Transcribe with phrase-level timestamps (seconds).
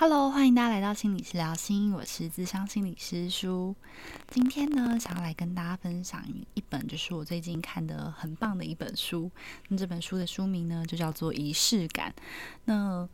[0.00, 3.74] Hello，欢迎大家来到心理师聊心，我是智商心理师舒。
[4.28, 6.24] 今天呢，想要来跟大家分享
[6.54, 9.28] 一本，就是我最近看的很棒的一本书。
[9.66, 12.14] 那这本书的书名呢，就叫做《仪式感》。
[12.66, 13.08] 那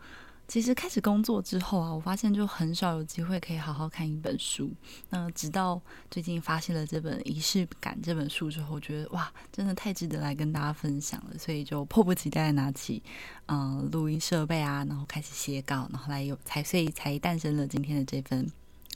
[0.47, 4.71] 其实开始工作之后啊，我发现就很少有机会可以好好看一本书。
[5.11, 5.81] 那直到
[6.11, 13.03] 最近发现了这本《仪式感》这本书之后，我觉得哇，真的太值得来跟大家分享了，所以就迫不及待拿起
[13.47, 18.47] 嗯录音设备啊，然后开始写稿，然后来有才所以才诞生了今天的这份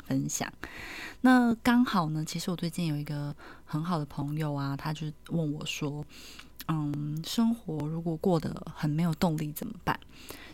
[0.07, 0.53] 分享。
[1.23, 6.05] 那刚好呢，其实我最近有一个很好的朋友啊，他就问我说，
[6.69, 9.98] 嗯，生活如果过得很没有动力怎么办？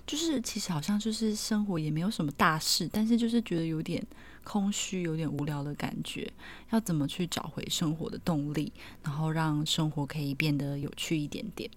[0.06, 4.04] 就是其实好像就是生活也没有什么大事，但是就是觉得有点
[4.42, 6.30] 空虚、有点无聊的感觉。
[6.70, 8.72] 要怎么去找回生活的动力，
[9.02, 11.70] 然后让生活可以变得有趣一点点？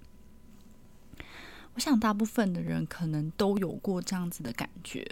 [1.74, 5.08] 我想大部分的人可能都有过这样子的感觉。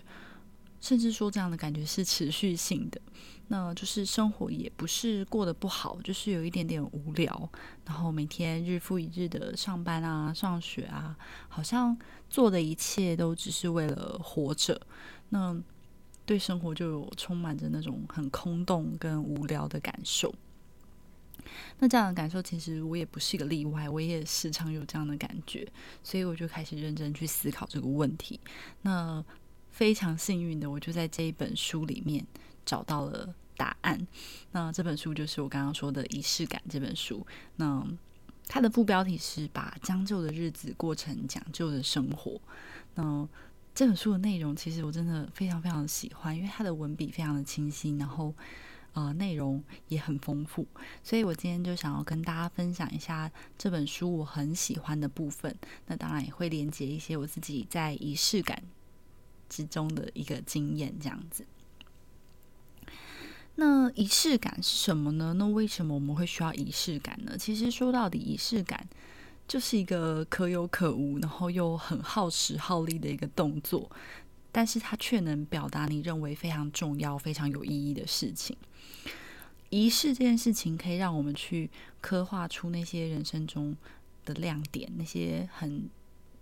[0.86, 3.02] 甚至说这样的感觉是持续性的，
[3.48, 7.50] 那就是生活也不是过得不好，就是有一点点无聊，
[7.86, 11.18] 然后每天日复一日的上班啊、上学啊，
[11.50, 11.98] 好像
[12.30, 14.80] 做的一切都只是为了活着，
[15.30, 15.60] 那
[16.24, 20.32] 对生活就有充满着那种很空洞跟无聊的感受。
[21.80, 25.68] 那这样的感受其实我也不是一个例外，我也时常有这样的感觉，
[26.04, 28.40] 所以我就开始认真去思考这个问题。
[28.84, 29.26] 那
[29.76, 32.26] 非常幸运的，我就在这一本书里面
[32.66, 34.08] 找到了答案。
[34.54, 37.28] 那这本书就是我刚刚说的《仪式感》这本书。
[37.58, 37.86] 那
[38.48, 42.40] 它的副标题是“把将就的日子过成讲究的生活”。
[42.96, 43.28] 那
[43.74, 48.34] 这本书的内容其实我真的非常非常喜欢，因为它的文笔非常的清晰，然后
[48.94, 50.66] 呃内容也很丰富。
[51.04, 55.54] 所以我今天就想要跟大家分享一下这本书我很喜欢的部分。
[55.88, 58.64] 那当然也会连接一些我自己在仪式感。
[59.50, 61.46] 之中的一个经验，这样子。
[63.56, 65.34] 那仪式感是什么呢？
[65.38, 67.38] 那为什么我们会需要仪式感呢？
[67.38, 68.86] 其实说到底，仪式感
[69.48, 73.90] 就是一个可有可无，然后又很耗时耗力的一个动作，
[74.52, 78.58] 但是它却能表达你认为非常重要、非常有意义的事情。
[79.70, 81.70] 仪式这件事情可以让我们去
[82.02, 83.76] 刻画出那些人生中
[84.26, 85.90] 的亮点，那些很。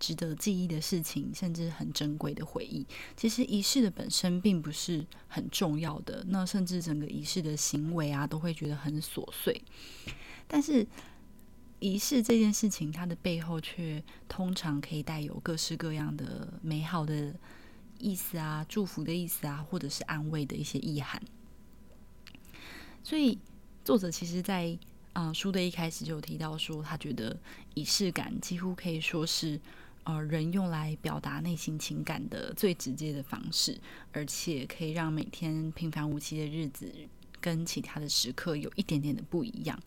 [0.04, 2.86] 值得记忆的事情，甚至很珍贵的回忆。
[3.16, 9.62] 其实仪式的本身并不是很重要的，那甚至整个仪式的行为啊，都会觉得很琐碎。
[10.46, 10.86] 但是
[11.78, 17.34] 仪式这件事情，它的背后却通常可以带有各式各样的美好的
[17.98, 21.18] 意思啊，祝福的意思啊，或者是安慰的一些意涵。
[23.02, 23.38] 所以
[23.82, 24.78] 作者其实，在
[25.14, 27.40] 啊书的一开始就有提到说，他觉得
[27.72, 29.58] 仪式感几乎可以说是。
[30.04, 33.80] 呃，人用来表达内心情感的最直接的方式，
[34.12, 36.92] 而且可以让每天平凡无奇的日子
[37.40, 39.80] 跟其他的时刻有一点点的不一样。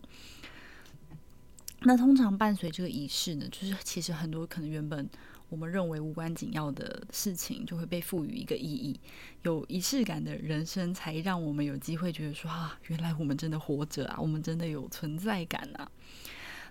[1.82, 5.08] 那通常伴随这个仪式呢，就是其实很多可能原本
[5.48, 8.98] 我们认为无关紧要的事情，就会被赋予一个意义。
[9.42, 15.88] 有仪式感的人生，才让我们有机会觉得说啊，原来我们真的活着啊，我们真的有存在感啊。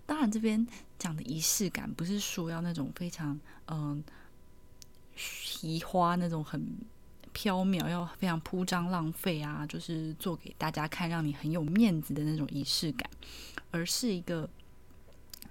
[0.05, 0.67] 当然，这边
[0.99, 4.03] 讲的仪式感不是说要那种非常嗯，
[5.15, 6.77] 奇花那种很
[7.31, 13.07] 飘渺，要非常铺张浪费啊，就是做给大家看，让你很有面子的那种仪式感，
[13.69, 14.49] 而是一个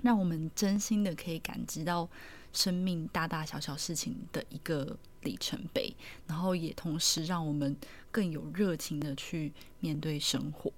[0.03, 2.09] 让我们真心的可以感知到
[2.53, 5.95] 生命大大小小事情的一个里程碑，
[6.27, 7.77] 然后也同时让我们
[8.11, 10.73] 更有热情的去面对生活。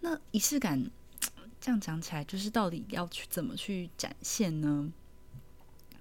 [0.00, 0.90] 那仪式感。
[1.64, 4.92] 这样讲起来，就是到底要去怎么去展现呢？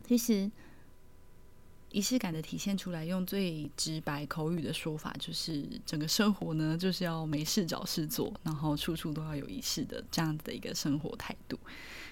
[0.06, 0.52] 其实
[1.90, 11.58] 仪式感的体现出来，用最直白口语的说法，就是整个生活呢，就是要没事找事做，然后处处都要有仪式的这样子的一个生活态度。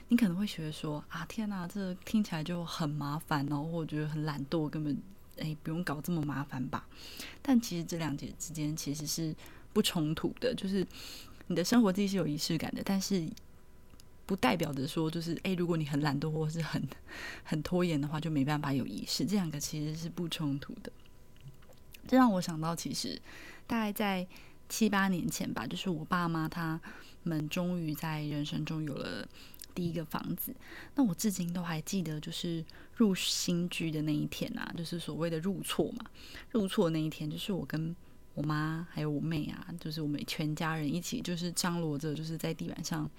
[0.07, 4.97] 你可能会觉得说啊，天哪，这听起来就很麻烦哦，我觉得很懒惰，根本
[5.35, 6.87] 诶不用搞这么麻烦吧？
[7.41, 9.35] 但其实这两者之间其实是
[9.73, 10.87] 不冲突的，就是。
[11.52, 13.28] 你的生活自己是有仪式感的，但是
[14.26, 16.82] 不代表着说，就是诶，如果你很懒惰或是很
[17.44, 19.26] 很拖延的话，就没办法有仪式。
[19.26, 20.92] 这两个其实是不冲突的。
[22.08, 23.22] 这让我想到，其实
[23.68, 24.26] 大概在
[24.70, 26.80] 七八年前吧，就是我爸妈他
[27.24, 29.28] 们终于在人生中有了
[29.76, 30.56] 第一个房子。
[30.96, 32.64] 那我至今都还记得，就是
[32.96, 36.06] 入新居的那一天啊，就是所谓的入错嘛，
[36.52, 37.94] 入错那一天，就是我跟。
[38.33, 43.09] 我妈还有我妹啊，就是我们全家人一起，就是张罗着，就是在地板上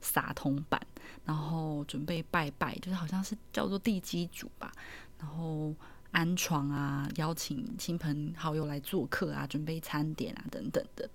[0.00, 0.80] 撒铜板，
[1.24, 4.72] 然后准备拜拜，就是好像是叫做地基主吧，
[5.18, 5.74] 然后
[6.10, 11.08] 安床啊，邀请亲朋好友来做客啊，准备餐点啊等等的。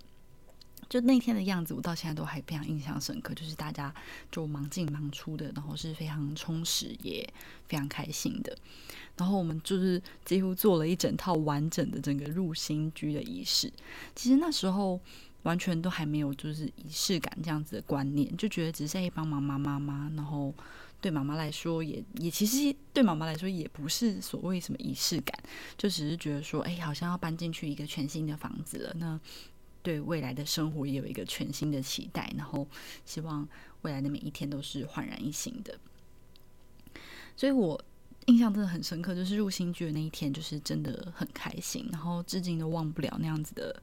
[0.92, 3.32] 就那天的样子，我到现在都还非常印象深刻。
[3.32, 3.94] 就是大家
[4.30, 7.26] 就忙进忙出的，然后是非常充实，也
[7.66, 8.54] 非常开心的。
[9.16, 13.72] 然后我们就是几乎做了一整套完整的整个入新居的仪式。
[14.14, 15.00] 其实那时候
[15.44, 20.12] 完全都还没有就是仪式感这样子的观念，就觉得只是在帮忙妈妈妈。
[20.14, 20.54] 然后
[21.00, 25.34] 对妈妈来说，也也其实对妈妈来说也不是所谓什么仪式感，
[25.78, 28.94] 就只是觉得说，哎，好像要搬进去一个全新的房子了。
[28.98, 29.18] 那
[29.82, 32.66] 对未来的生活也有一个全新的期待，然后
[33.04, 33.48] 希望
[33.82, 35.78] 未来的每一天都是焕然一新的。
[37.36, 37.82] 所以我
[38.26, 43.82] 印象真的很深刻，就是入新居的那一天，就是真的很开心，然后至今都忘不了那样子的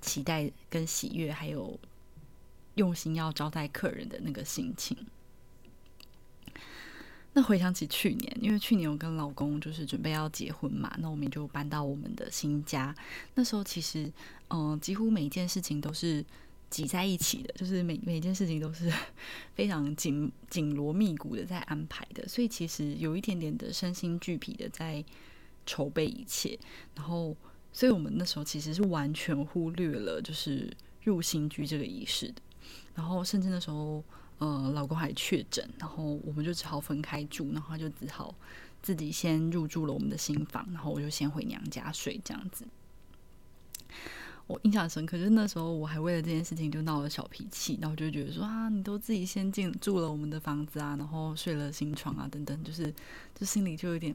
[0.00, 1.78] 期待跟喜悦，还有
[2.76, 4.96] 用心要招待客人的那个心情。
[7.34, 12.94] 那回想起去年，因为去年我跟老公就是准备要结婚嘛，那我们就搬到我们的新家。
[13.34, 14.12] 那时候其实，
[14.52, 16.24] 嗯，几乎每一件事情都是
[16.70, 18.92] 挤在一起的，就是每每件事情都是
[19.54, 25.04] 非常紧紧锣密鼓的在安排的，所以其实有一点点的身心俱疲的在
[25.64, 26.58] 筹备一切。
[26.94, 27.34] 然后，
[27.72, 30.70] 所以我们那时候其实是完全忽略了就是
[31.02, 32.42] 入新居这个仪式的。
[32.94, 34.04] 然后，甚至那时候。
[34.38, 38.34] 呃，老公还确诊，然后我们就只好分开住，然后他就只好
[38.82, 42.66] 自己先入住了我们的新房，然后我就先回娘家睡这样子。
[44.46, 52.92] 我印象深刻，就是那时候我还为了这件事情就闹了小脾气，然后就觉得说啊，你都自己先进住了我们的房子啊，然后睡了新床啊，等等，就是
[53.34, 54.14] 就心里就有点。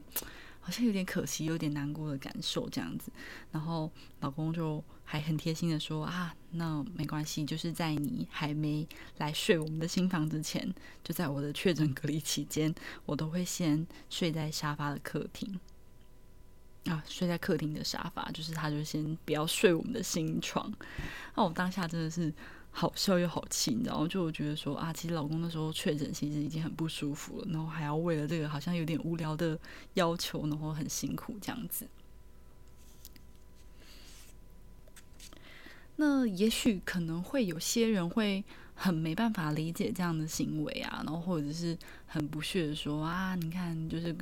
[0.60, 3.10] 好像有点可惜，有点难过的感受这样子，
[3.50, 3.90] 然后
[4.20, 8.86] 老公就还很贴心的说啊，那没关系，就是在你还没
[9.16, 12.74] 来睡我们的新房之前，就在我的确诊隔离期间，
[13.06, 15.58] 我都会先睡在沙发的客厅
[16.88, 20.72] 啊，睡在客厅的沙发，就是他就先不要睡我们的新床，
[21.36, 22.32] 那我当下真的是。
[22.70, 29.58] 好笑又好气，然后就我觉得说啊，其实老公那时候确诊，其实已经很不舒服了，然后还要为了这个好像有点无聊的
[29.94, 31.88] 要求，然后很辛苦这样子。
[35.96, 38.44] 那也许可能会有些人会
[38.74, 41.76] 很没办法理解这样的行为啊，然后或者是
[42.06, 44.14] 很不屑的说啊，你看就是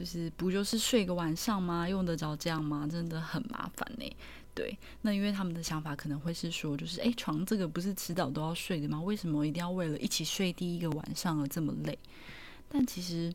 [0.00, 1.86] 就是不就是睡个晚上吗？
[1.86, 2.88] 用得着这样吗？
[2.90, 4.16] 真的很麻烦呢。
[4.54, 8.98] 对，那因为他们的想法可能会是说，就是哎，床这个不是迟早都要睡的吗？
[9.02, 11.98] 为什么一定要为了一起睡第一个晚上而这么累？
[12.70, 13.30] 但其实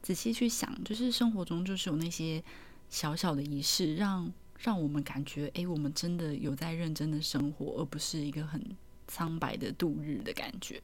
[0.00, 2.42] 仔细去想，就是生活中就是有那些
[2.88, 8.74] 小小的仪式，让让我们感觉，哎，我们真的有在认真的生活，而不是一个很
[9.06, 10.80] 苍白的度日的感觉。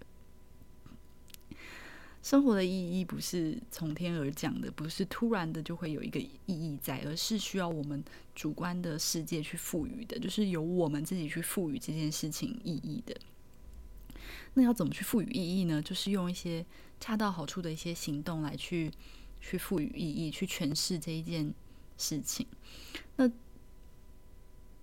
[2.22, 8.02] 生活的意义不是从天而降的，不是突然的就会有一个意义在，而是需要我们
[8.34, 13.16] 主观的世界去赋予的，就是由我们自己去赋予这件事情意义的。
[14.54, 15.82] 那要怎么去赋予意义呢？
[15.82, 16.64] 就是用一些
[17.00, 18.90] 恰到好处的一些行动来去
[19.40, 21.52] 去赋予意义，去诠释这一件
[21.98, 22.46] 事情。
[23.16, 23.28] 那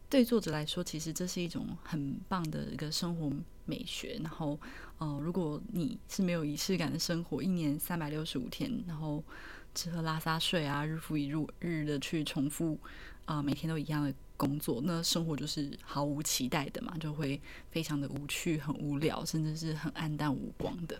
[0.10, 3.32] 对作者来说，其实这是一种很棒的一个生活
[3.66, 4.20] 美学。
[4.24, 4.60] 然后。
[5.00, 9.24] 呃，如果你是没有仪式感的生活，一年三百六十五天，然后
[9.74, 12.78] 吃喝拉撒睡啊，日复一日日的去重复
[13.24, 21.00] 啊，每天都一样的工作，那生活就是毫无期待的嘛，就会非常的无趣、很无聊，甚至是很暗淡无光的。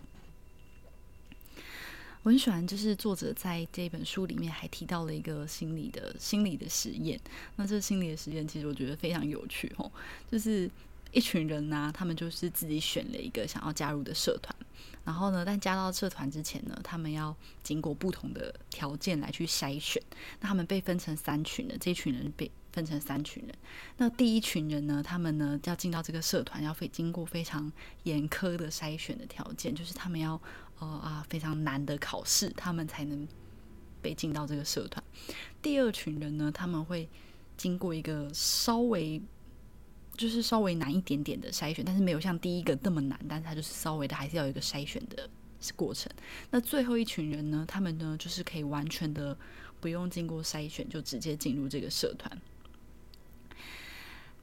[2.24, 7.20] 我很喜欢，就是作者在这本书里面还提到了一个心理的心理的实验。
[7.56, 9.92] 那这心理的实验，其实我觉得非常有趣哦，
[10.32, 10.70] 就是。
[11.12, 14.56] 一群人呢，他们就是自己选了一个想要加入的社团，
[15.04, 20.00] 然后呢，但加到社团之前呢，他们要经过不同的条件来去筛选。
[20.40, 23.56] 那他们被分成三群人，这一群人被分成三群人。
[23.98, 27.72] 那第一群人呢，他们呢要进到这个社团，要非经过非常
[28.04, 30.40] 严苛的筛选的条件，就是他们要
[30.80, 33.28] 哦啊非常难的考试，他们才能
[34.02, 35.04] 被进到这个社团。
[35.62, 37.08] 第二群人呢，他们会
[37.56, 39.22] 经过一个稍微。
[40.18, 45.30] 就是稍微难一点点的筛选，但是没有像第一个那么难，但是他就是稍微的还是要有一个筛选的
[45.78, 46.12] 过程。
[46.52, 49.38] 那最后一群人呢，他们呢就是可以完全的
[49.80, 52.38] 不用经过筛选就直接进入这个社团。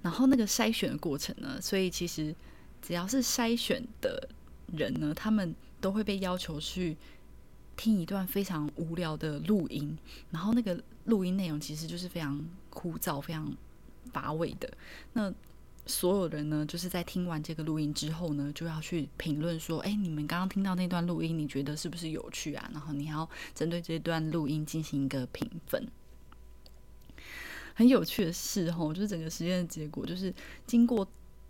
[0.01, 2.35] 然后那个筛选的过程呢，所以其实
[2.81, 4.31] 只要是筛选的
[4.69, 6.97] 人呢，他们都会被要求去
[7.77, 9.97] 听一段非常无聊的录音，
[10.31, 13.55] 然后那个录音内容其实就是非常枯燥、非常
[14.13, 14.73] 乏味的。
[15.13, 15.33] 那
[15.85, 25.87] 所有人呢，就是在听完这个录音之后呢，就要去评论说：“哎，你们刚刚听到那段录音，你觉得是不是有趣啊？”然后你要针对这段录音进行一个评分。
[27.75, 30.35] 很有趣的是，吼，就是整个实验的结果，就是
[30.67, 31.07] 经过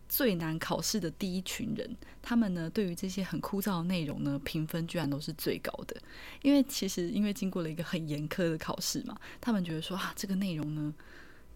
[0.08, 5.96] 最难考试的第一群人，他们呢，对于这些很枯燥的内容呢，评分居然都是最高的。
[6.42, 10.94] 因为其实因为经过了一个很严苛的考试嘛，他们觉得说啊，这个内容呢。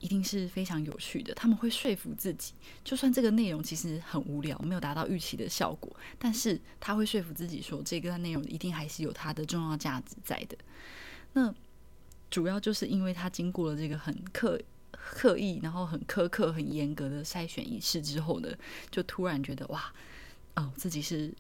[0.03, 10.57] 一定是非常有趣的，他们会说服自己，就算这个内容其实很无聊，没有达到预期的效果，但是他会说服自己说，这个内容一定还是有它的重要价值在的。
[11.35, 11.55] 那
[12.31, 14.59] 主要就是因为他经过了这个很刻
[15.11, 18.49] 刻意，然后很苛刻、很严格的筛选仪式之后呢，
[18.91, 19.93] 就突然觉得哇，
[20.57, 21.33] 哦，自己是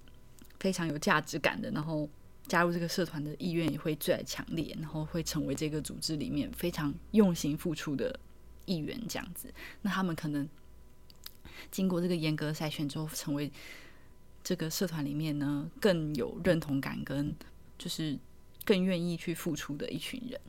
[0.58, 2.08] 非常有价值感的，然后
[2.46, 8.18] 加入这个社团的意愿也会最强烈，然后会成为这个组织里面非常用心付出的。
[8.66, 10.48] 一员这样子，那他们可能
[11.72, 13.50] 经过这个严格筛选之后，成为
[14.44, 17.34] 这个社团里面呢更有认同感，跟
[17.76, 18.16] 就是
[18.64, 20.40] 更愿意去付出的一群人。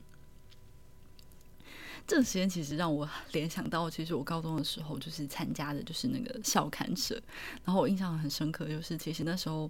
[2.07, 7.21] 这个时间其实让我联想到，其实我高中的时候就是参加的就是那个校刊社，
[7.63, 9.69] 然后我印象很深刻，就是其实那时候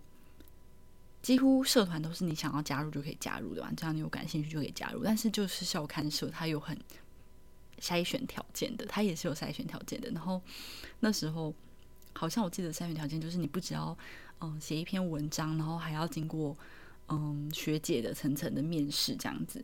[1.21, 5.03] 几乎社团都是你想要加入就可以加入的嘛，只要你有感兴趣就可以加入。
[5.03, 6.75] 但是就是校刊社，它有很
[7.79, 10.09] 筛选条件的，它也是有筛选条件的。
[10.11, 10.41] 然后
[11.01, 11.53] 那时候
[12.13, 13.95] 好像我记得筛选条件就是你不只要
[14.39, 16.57] 嗯写一篇文章，然后还要经过
[17.09, 19.63] 嗯学姐的层层的面试这样子。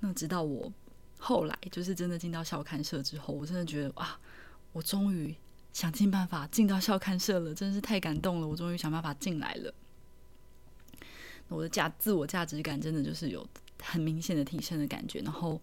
[0.00, 0.72] 那直到我
[1.18, 4.18] 后来就是真的进到校刊社之后，我真的觉得啊，
[4.72, 5.34] 我终于
[5.72, 8.46] 想尽办法进到校刊社了，真是太感动了！
[8.46, 9.74] 我终于想办法进来了。
[11.48, 13.46] 我的价自我价值感真的就是有
[13.82, 15.60] 很明显的提升的感觉，然后。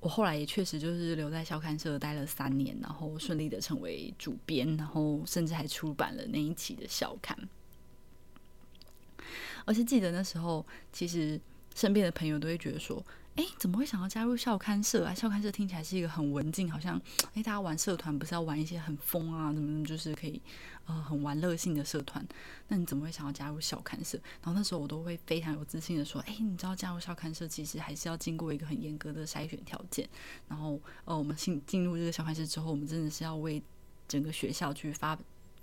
[0.00, 7.36] 我后来也确实就是留在校刊社待了三年，然后顺利的成为主编，然后甚至还出版了那一期的校刊。
[9.64, 11.40] 而且记得那时候，其实
[11.74, 13.04] 身边的朋友都会觉得说。
[13.38, 15.14] 哎，怎么会想要加入校刊社啊？
[15.14, 17.00] 校刊社听起来是一个很文静，好像
[17.34, 20.42] 哎，大家玩社团不是要玩一些很疯啊，怎么就是可以
[20.86, 22.26] 呃很玩乐性的社团？
[22.66, 24.18] 那你怎么会想要加入校刊社？
[24.42, 30.08] 然后那时候我都会非常有自信的说，哎，你知道加入校刊社其实还是要经过一个很严格的筛选条件。
[30.48, 33.62] 然后呃，我们进进入这个校刊社之后，我们真的是要为
[34.08, 35.16] 整个学校去发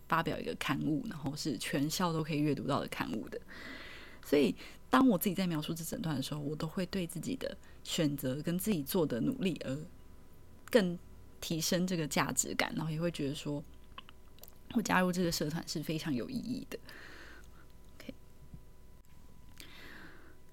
[0.08, 3.38] 发表一个刊物，然后是全校都可以阅读到的刊物的。
[4.24, 4.55] 所以。
[4.96, 9.78] 当我自己在描述这整段的时候，我都会对自己的选择跟自己做的努力而
[10.72, 10.98] 更
[11.42, 13.62] 提升这个价值感，然后也会觉得说，
[14.72, 16.80] 我加入这个社团是非常有意义的。
[17.98, 18.14] OK，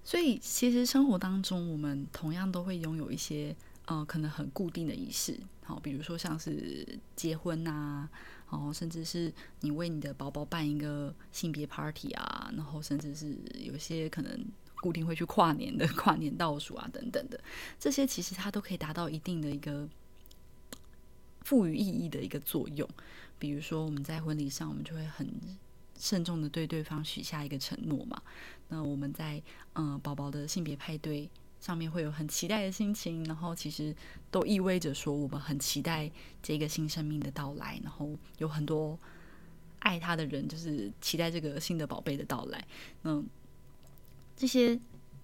[0.03, 8.09] 所以其实生活当中，我们同样都会拥有一些呃，可能很固定的仪式，好，比如说像是结婚啊。
[8.53, 14.45] 哦，甚至是你为你的宝宝办一个性别 party 啊，然后甚至是有些可能
[14.75, 17.39] 固定会去跨年的 跨年倒数啊等等的，
[17.79, 19.89] 这些其实它都可以达到一定的一个
[21.41, 22.87] 赋予意义的一个作用。
[23.39, 25.27] 比如说我们在婚礼上，我们就会很
[25.97, 28.21] 慎重的对对方许下一个承诺嘛。
[28.69, 29.41] 那我们在
[29.73, 31.29] 嗯宝宝的性别派对。
[31.63, 33.95] 上面会有很期待的心情，然后其实
[34.29, 38.99] 都意味着说我们很期待这个新生命的到来，然后有很多
[39.79, 42.67] 爱他的人就是期待这个新的宝贝的到来。
[43.03, 43.25] 嗯，
[44.35, 44.77] 这些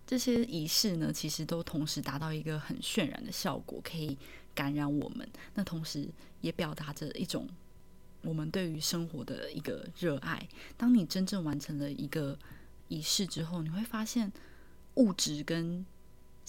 [0.08, 4.18] 这些仪式呢，其实都同时达到一个很渲染的效果，可以
[4.56, 5.30] 感染我们。
[5.56, 6.08] 那同时
[6.40, 7.50] 也表达着一种
[8.22, 10.48] 我们对于生活的一个热爱。
[10.78, 12.40] 当你真正完成了一个
[12.88, 14.32] 仪式之后，你会发现
[14.96, 15.86] 物质跟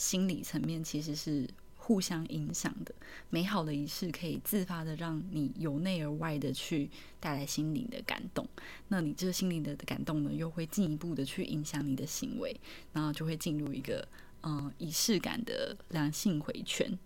[0.00, 2.94] 心理层面其实是互相影响的，
[3.28, 6.88] 美好的仪式可以自发的让你由内而外的去
[7.20, 8.48] 带来心灵的感动，
[8.88, 12.58] 那你这个心灵的感动呢，又会进一步的去影响你的行为，
[12.94, 14.08] 然后就会进入一个
[14.42, 16.98] 嗯仪式感的良性回圈，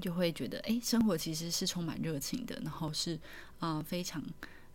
[0.00, 3.20] 就会觉得哎，生活其实是充满热情的，然后是
[3.58, 4.24] 啊非常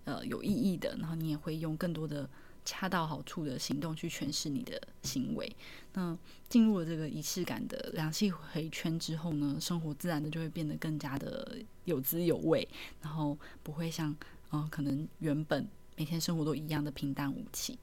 [0.04, 2.30] 呃有意义的，然后你也会用更多的。
[2.64, 5.56] 恰到好处的行动去诠释你的行为，
[5.94, 12.68] 那进入了这个仪式感的良性回圈之后呢，生活自然的就会变得更加的有滋有味，
[13.02, 14.16] 然后不会像
[14.52, 17.80] 嗯可能原本每天生活都一样的平淡无奇。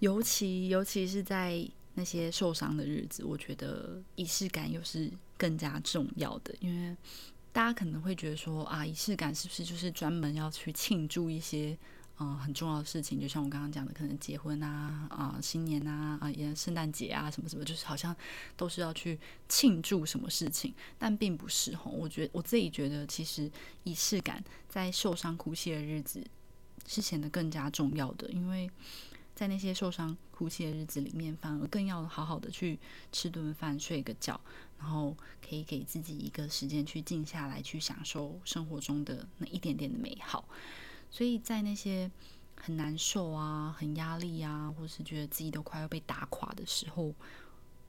[0.00, 1.64] 尤其尤其是在
[1.94, 6.96] 那些受伤的日子，我觉得仪式感又是更加重要的，因为
[7.52, 11.78] 大家可能会觉得说啊，仪式感是不是就是专门要去庆祝一些？
[12.20, 18.14] 嗯很重要的事情，就像我刚刚讲的，可能结婚啊啊新年啊啊也圣诞节啊什么什么，就是好像
[18.56, 21.90] 都是要去庆祝什么事情，但并不是吼。
[21.90, 23.50] 我觉得我自己觉得，其实
[23.84, 26.22] 仪式感在受伤哭泣的日子
[26.86, 28.70] 是显得更加重要的，因为
[29.34, 32.78] 在那些受伤哭泣的日子里面，反而更要好好的去
[33.10, 34.40] 吃顿饭、睡个觉。
[34.78, 35.14] 然后
[35.46, 40.48] 可以给自己一个时间去静下来，去享受生活中的那一点点的美好。
[41.10, 42.10] 所以在那些
[42.56, 47.14] 很难受啊、很压力啊，或是觉得自己都快要被打垮的时候，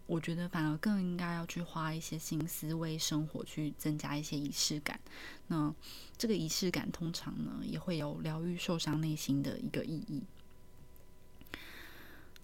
[0.08, 5.00] 我觉得反而更应该要去花一些心思为生活去增加一些仪式感。
[5.48, 5.74] 那
[6.18, 10.24] 这个仪式感通常呢，也会有疗愈受伤内心的一个意义。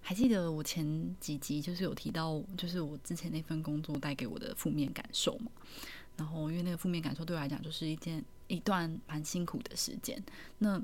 [0.01, 5.51] 还记得我前几集就是有提到，就是我之前那份工作带给我的负面感受嘛。
[6.15, 10.21] 然后因为那个负面感受对我来讲，就是一件一段蛮辛苦的时间。
[10.59, 10.81] 那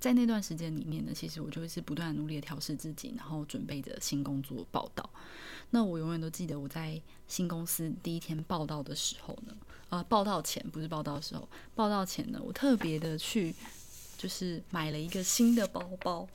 [0.00, 5.08] 在那段时间里面呢，其实我就是不断努力的调试自己，然后准备着新工作报道。
[5.70, 9.56] 那我永远都记得我在新公司第一天报道的时候呢，
[9.88, 13.54] 呃，报道前不是报道的时候，报道前呢，我特别的去
[14.18, 16.28] 就是买了一个新的包包。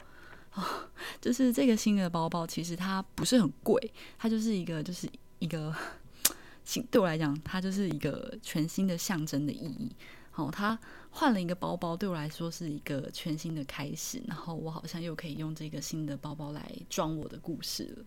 [0.52, 0.90] 啊，
[1.22, 3.80] 就是这个新的包包，其实它不是很贵，
[4.18, 5.08] 它就是一个，就是
[5.38, 5.74] 一个
[6.66, 9.92] 新对我来讲，它就是一个全新的象征的意义。
[10.40, 10.80] 哦，它
[11.10, 14.22] 换了一个包包，对我来说是一个全新的开始。
[14.28, 18.06] 然后我好像又可以用这个新的包包来装我的故事了。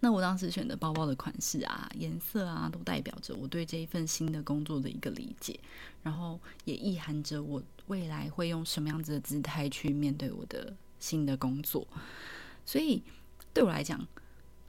[0.00, 5.58] 那我当时选的包包的款式啊、颜色啊，都代表着我对这一份新的工作的一个理解，
[6.02, 10.74] 然后也意含着我未来会用什么样子的姿态去面对我的。
[11.02, 11.88] 新的工作，
[12.66, 13.02] 所以
[13.54, 14.06] 对我来讲，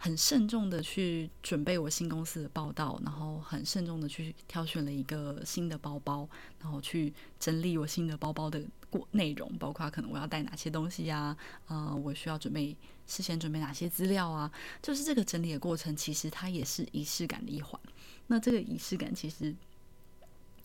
[0.03, 6.27] 很慎重的去准备我新公司的报道，然后很慎重的去挑选了一个新的包包，
[6.59, 17.79] 然后去整理我新的包包的过内容，包括可能我要带哪些东西呀，呃，我需要准备事先准备哪些资料啊，就是这个整理的过程，其实它也是仪式感的一环。
[18.25, 19.55] 那这个仪式感其实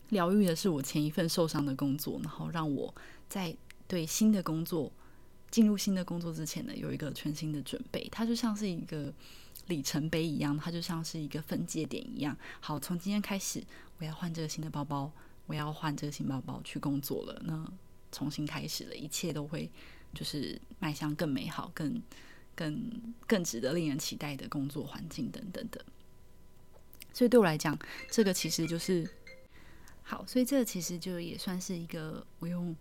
[0.09, 2.91] 疗愈的是我前一份受伤的工作，然后让我
[3.29, 3.55] 在
[3.87, 4.91] 对新的工作。
[5.49, 9.13] 进入新的工作之前呢，有一个全新的准备，它就像是一个
[9.67, 12.37] 里程碑一样，它就像是一个分界点一样。
[12.59, 13.63] 好，从今天开始，
[13.97, 15.11] 我要换这个新的包包，
[15.45, 17.41] 我要换这个新包包去工作了。
[17.45, 17.65] 那
[18.11, 19.71] 重新开始了，一切都会
[20.13, 22.01] 就是迈向更美好、更
[22.53, 22.91] 更
[23.25, 25.85] 更值得令人期待的工作环境等等的。
[27.13, 27.77] 所以对我来讲，
[28.11, 29.09] 这个其实就是
[30.03, 32.75] 好，所以这个其实就也算是一个我用。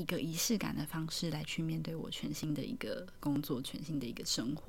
[0.00, 4.64] 一个仪式感的方式来去面对我全新的一个工作，全新的一个生活。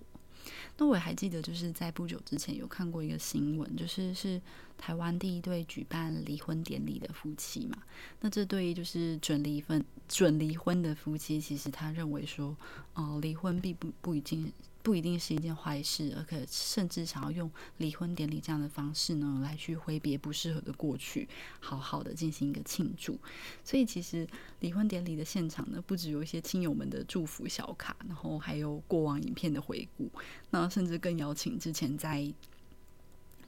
[0.78, 4.42] 那我还记得，就是在不久之前有看过一个新闻，就是是
[4.78, 7.78] 台湾第一对举办离婚典礼的夫妻嘛。
[8.20, 12.58] 那这对就是准离婚、准离婚的夫妻，其实他认为说，
[12.96, 14.52] 哦，离婚并不不一定。
[14.84, 21.28] 不一定是一件坏事，而且甚至想要用离婚典礼这样的方式呢，来去挥别不适合的过去，
[21.60, 23.20] 好好的进行一个庆祝。
[23.64, 24.28] 所以其实
[24.60, 30.10] 离婚典礼的现场呢，不只有一些亲友们的祝福小卡，然后还有过往影片的回顾，
[30.50, 32.34] 那甚至更邀请之前在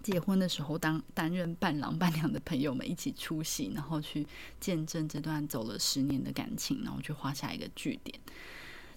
[0.04, 4.28] 结婚的时候当担任伴郎伴娘的朋友们一起出席，然后去
[4.60, 8.20] 见证这段走了十年的感情，然后去画下一个句点。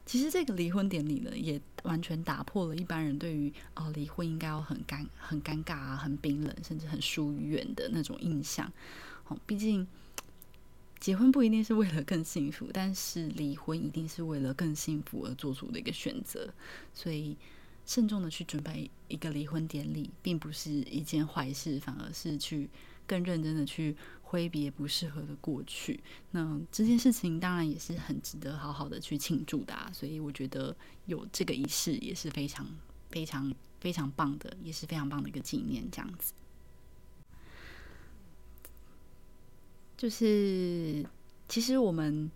[0.07, 8.73] 其实这个离婚典礼呢，也完全打破了一般人对于哦离婚应该要很尴很尴尬啊、很冰冷，甚至很疏远的那种印象。
[9.27, 9.85] 哦，毕竟
[11.01, 16.49] 结婚不一定是为了更幸福，但是离婚一定是为了更幸福而做出的一个选择。
[16.95, 17.37] 所以
[17.85, 22.71] 慎重的去准备一个离婚典礼，并不是一件坏事，反而是去
[23.09, 23.97] 更认真的去。
[24.29, 32.67] 挥别不适合的过去，那这件事情当然也是很值得好好的去庆祝的，所以我觉得有这个仪式也是非常
[33.11, 35.89] 非常非常棒的，也是非常棒的一个纪念。
[35.93, 36.33] 这样子，
[39.97, 41.07] 就是
[41.49, 42.29] 其实我们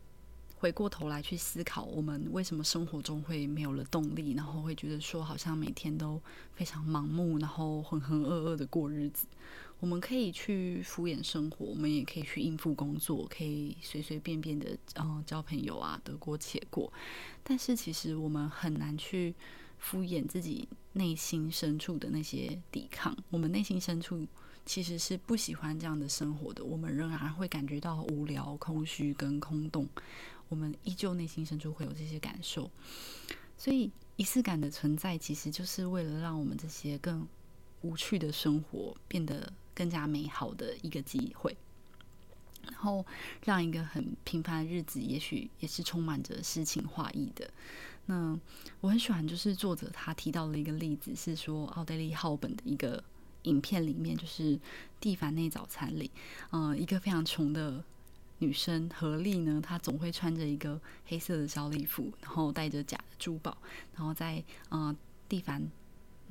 [0.59, 6.23] 回过头来去思考，我们为什么生活中会没有了动力，然后会觉得说好像每天都
[6.55, 9.27] 非常盲目，然后浑浑噩噩的过日子。
[9.81, 16.93] 我们可以去敷衍生活，我们也可以去应付工作，可以随随便便的嗯交朋友啊，得过且过。
[17.43, 19.35] 但是其实我们很难去
[19.79, 23.17] 敷衍自己内心深处的那些抵抗。
[23.31, 24.27] 我们内心深处
[24.67, 29.89] 其实是不喜欢这样的生活的，我们仍然会感觉到无聊、空虚跟空洞。
[30.51, 32.71] 我们依旧内心深处会有这些感受。
[33.57, 37.27] 所以仪式感的存在，其实就是为了让我们这些更
[37.81, 39.51] 无趣的生活变得。
[39.81, 41.57] 更加美好的一个机会，
[42.71, 43.07] 然后
[43.47, 47.51] 让一个很平凡的日子，也许也是充满着诗情画意的。
[48.05, 48.39] 那
[48.83, 53.03] 我很喜欢，就是作者他提到的一个例子，是说奥黛丽·浩本的一个
[53.45, 54.59] 影片里面，就是
[55.01, 56.11] 《蒂凡内早餐》里，
[56.51, 57.83] 嗯，一个非常穷的
[58.41, 63.57] 女生何丽呢，她总会穿着一个黑色的小礼服，然后带着假的珠宝，
[63.95, 64.95] 然后在嗯
[65.27, 65.71] 蒂凡。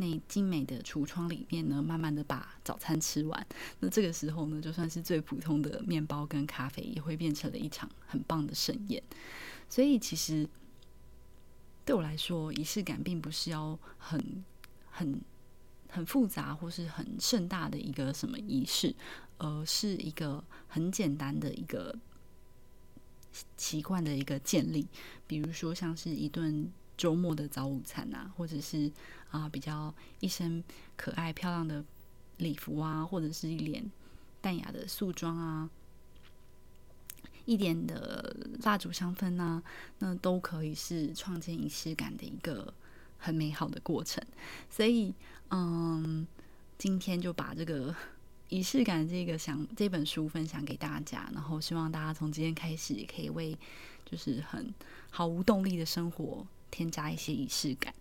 [0.01, 3.47] 那精美的橱窗里面呢，慢慢的把早餐吃完。
[3.81, 9.03] 那这个时候呢，就算是最普通的面包跟咖啡，也会变成了一场很棒的盛宴。
[9.67, 10.47] 所以，其实
[11.83, 14.45] 对我来说，仪式感并不是要很、
[14.89, 15.21] 很、
[15.89, 18.95] 很复杂或是很盛大的一个什么仪式，
[19.37, 21.93] 而是一个很简单的一个
[23.57, 24.87] 习惯的一个建立。
[25.27, 26.71] 比如说，像是一顿。
[26.99, 28.91] 周末的早午餐啊，或者是
[29.31, 30.61] 啊比较一身
[30.97, 31.81] 可爱漂亮的
[32.39, 33.89] 礼服啊，或者是一脸
[34.41, 35.69] 淡雅的素妆啊，
[37.45, 39.63] 一点的蜡烛香氛啊，
[39.99, 42.73] 那都可以是创建仪式感的一个
[43.17, 44.21] 很美好的过程。
[44.69, 45.13] 所以，
[45.51, 46.27] 嗯，
[46.77, 47.95] 今天就把这个
[48.49, 53.57] 仪式感这个想这本书分享给大家，然后希望大家从今天开始也可以为
[54.05, 54.73] 就是很
[55.09, 56.45] 毫无动力的生活。
[56.71, 57.93] 添加一些仪式感，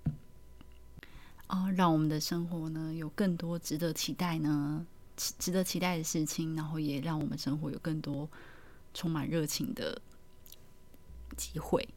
[1.46, 8.28] 啊，让我们的生活呢有更多值得期待呢，值得期待的事情，然后也让我们生活有更多
[8.94, 10.00] 充满热情的
[11.36, 11.88] 机会。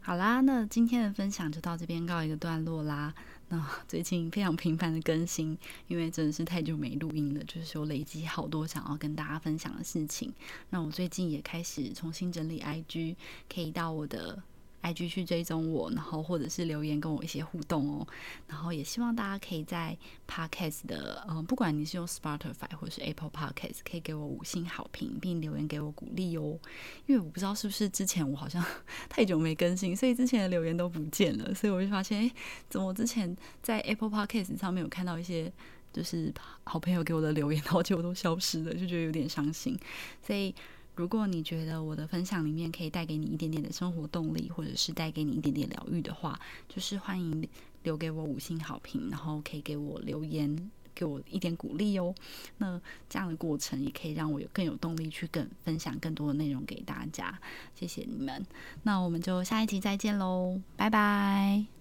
[0.00, 3.14] 好啦，那今天的分享就到这边告一个段落啦。
[3.48, 5.56] 那 最近非常频繁的更新，
[5.86, 10.32] 因为真的是太久没录音了，就是说累积好多想要跟大家分享的事情。
[10.70, 13.16] 那我最近也开始重新整理 IG，
[13.48, 14.42] 可以到我的。
[14.84, 18.06] IG 去追踪我，然后或者是留言跟我一些互动哦，
[18.46, 19.96] 然后也希望大家可以在
[20.28, 26.58] Podcast 的，嗯，不管你是用 Spotify 或是 Apple Podcast，可以给我五星好评，并留言给我鼓励哦。
[27.06, 28.62] 因为我不知道是不是之前我好像
[29.08, 32.30] 太久没更新，所以之前的留言都不见了，所以我就发现，哎，
[32.68, 35.50] 怎么我之前在 Apple Podcast 上面有看到一些
[35.94, 36.30] 就是
[36.64, 39.78] 好朋友给我的留言，然后结果都消失了，就觉得有点伤心，
[40.22, 40.54] 所以。
[40.96, 47.48] 如果你觉得我的分享里面可以带给你一点点的生活动力，或者是带给你一点点疗愈的话，就是欢迎
[47.82, 52.14] 留给我五星好评，然后可以给我留言，给我一点鼓励哦。
[52.58, 57.38] 那这样的过程也可以让我有更有动力去更分享更多的内容给大家。
[57.74, 58.46] 谢谢你们，
[58.84, 61.73] 那我们就下一集再见喽，拜拜。